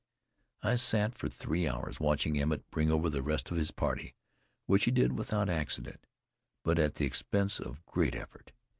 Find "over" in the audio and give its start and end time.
2.91-3.07